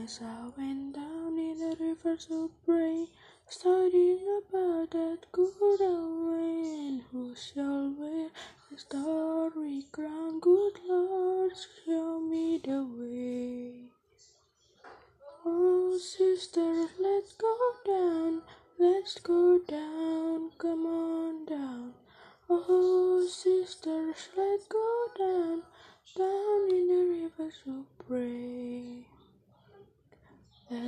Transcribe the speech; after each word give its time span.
As 0.00 0.20
I 0.22 0.48
went 0.56 0.94
down 0.94 1.38
in 1.38 1.58
the 1.58 1.76
river 1.78 2.16
to 2.16 2.50
pray, 2.64 3.08
studying 3.46 4.40
about 4.40 4.90
that 4.92 5.18
good 5.32 5.82
old 5.82 6.32
and 6.32 7.02
who 7.12 7.34
shall 7.34 7.92
wear 7.98 8.30
the 8.70 8.78
starry 8.78 9.84
crown? 9.92 10.40
Good 10.40 10.78
Lord, 10.88 11.52
show 11.84 12.20
me 12.20 12.58
the 12.64 12.82
way. 12.96 13.90
Oh, 15.44 15.98
sisters, 15.98 16.88
let's 16.98 17.34
go 17.34 17.56
down, 17.84 18.42
let's 18.78 19.18
go 19.20 19.58
down, 19.68 20.52
come 20.56 20.86
on 20.86 21.44
down. 21.44 21.92
Oh, 22.48 23.26
sisters, 23.28 24.30
let's 24.38 24.66
go 24.68 25.06
down, 25.18 25.62
down 26.16 26.70
in 26.70 26.88
the 26.88 27.28
river 27.28 27.52
to 27.64 27.84
pray. 28.08 28.61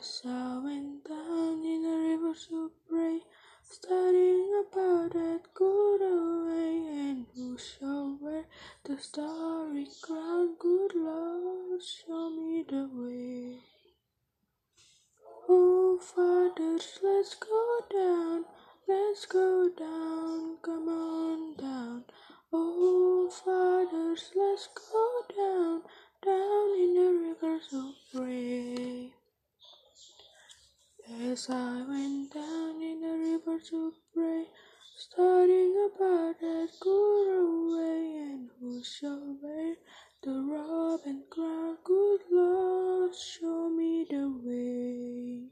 As 0.00 0.22
I 0.24 0.58
went 0.64 1.04
down 1.04 1.62
in 1.62 1.82
the 1.82 1.96
river 2.08 2.34
to 2.48 2.72
pray, 2.88 3.20
studying 3.62 4.64
about 4.64 5.12
that 5.12 5.42
good 5.52 6.00
old 6.00 6.48
way, 6.48 6.86
and 6.88 7.26
who 7.34 7.58
shall 7.58 8.16
wear 8.18 8.46
the 8.84 8.96
starry 8.96 9.86
crown? 10.00 10.56
Good 10.58 10.94
Lord, 10.94 11.82
show 11.82 12.30
me 12.30 12.64
the 12.66 12.88
way. 12.94 13.58
Oh, 15.50 15.98
fathers, 16.00 16.98
let's 17.02 17.34
go 17.34 17.80
down, 17.92 18.46
let's 18.88 19.26
go 19.26 19.68
down, 19.68 19.99
As 31.40 31.48
I 31.48 31.82
went 31.88 32.34
down 32.34 32.82
in 32.82 33.00
the 33.00 33.16
river 33.16 33.58
to 33.70 33.94
pray, 34.12 34.44
studying 34.98 35.88
about 35.90 36.38
that 36.38 36.68
good 36.78 37.40
old 37.40 37.78
way, 37.78 38.16
and 38.28 38.50
who 38.60 38.84
shall 38.84 39.38
wear 39.40 39.74
the 40.22 40.32
robe 40.32 41.00
and 41.06 41.22
crown? 41.30 41.78
Good 41.82 42.20
Lord, 42.30 43.14
show 43.14 43.70
me 43.70 44.04
the 44.10 44.28
way. 44.44 45.48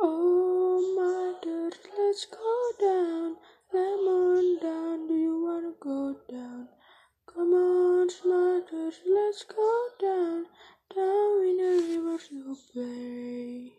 Oh, 0.00 0.80
mothers, 0.96 1.78
let's 1.98 2.24
go 2.24 2.70
down, 2.80 3.36
come 3.70 4.08
on 4.08 4.58
down. 4.62 5.06
Do 5.06 5.14
you 5.16 5.44
wanna 5.44 5.74
go 5.78 6.16
down? 6.30 6.68
Come 7.26 7.52
on, 7.52 8.08
mothers, 8.24 9.00
let's 9.04 9.44
go 9.44 9.88
down, 10.00 10.46
down 10.94 11.44
in 11.44 11.56
the 11.58 11.72
river 11.92 12.18
to 12.30 12.56
play. 12.72 13.72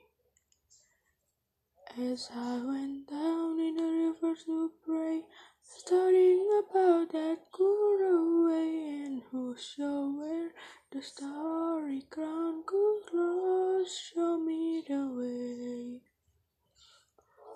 As 2.18 2.32
I 2.36 2.58
went 2.66 3.08
down 3.12 3.60
in 3.60 3.76
the 3.76 3.84
river 3.84 4.34
to 4.46 4.72
pray, 4.84 5.22
studying 5.62 6.50
about 6.64 7.12
that 7.12 7.38
good 7.52 8.48
way, 8.48 9.04
and 9.06 9.22
who 9.30 9.56
shall 9.56 10.18
wear 10.18 10.50
the 10.92 11.04
starry 11.04 12.08
crown? 12.10 12.64
Good 12.66 13.04
Lord, 13.14 13.86
show 13.88 14.40
me 14.40 14.84
the 14.88 15.04
way. 15.14 16.02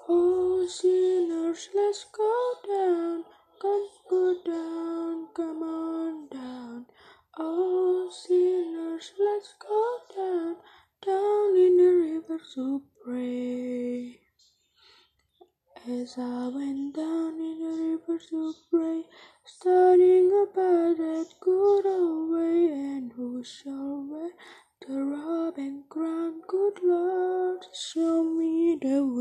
Oh, 0.08 0.68
sinners, 0.68 1.70
let's 1.74 2.06
go 2.16 2.54
down, 2.68 3.24
come 3.60 3.88
go 4.12 4.36
down, 4.46 5.28
come 5.34 5.64
on 5.64 6.28
down. 6.28 6.86
Oh, 7.36 8.12
sinners, 8.14 9.12
let's 9.18 9.56
go 9.58 9.98
down, 10.16 10.56
down 11.04 11.56
in 11.56 11.78
the 11.78 12.22
river 12.30 12.40
to 12.54 12.84
pray. 13.04 13.61
As 15.88 16.16
I 16.18 16.48
went 16.50 16.96
down 16.96 17.42
in 17.42 17.60
the 17.60 18.00
river 18.10 18.20
to 18.30 18.54
pray, 18.72 19.04
studying 19.46 20.28
about 20.44 20.98
that 20.98 21.28
good 21.40 21.86
old 21.88 22.32
way, 22.32 22.68
and 22.72 23.14
who 23.14 23.44
shall 23.44 24.06
wear 24.10 24.32
the 24.88 24.94
robe 25.02 25.58
and 25.58 25.90
crown? 25.90 26.42
Good 26.48 26.82
Lord, 26.84 27.66
show 27.74 28.24
me 28.24 28.78
the 28.82 29.06
way. 29.06 29.21